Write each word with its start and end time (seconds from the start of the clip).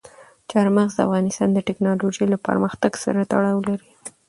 چار 0.49 0.67
مغز 0.75 0.93
د 0.95 0.99
افغانستان 1.07 1.49
د 1.53 1.59
تکنالوژۍ 1.67 2.25
له 2.33 2.37
پرمختګ 2.47 2.91
سره 3.03 3.19
تړاو 3.31 3.59
لري. 3.67 3.89